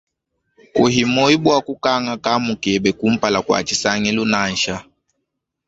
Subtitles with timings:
[0.73, 4.75] Kuhi moyo bua kukanga kaamu keba kumpala kua tshisangilu nansha.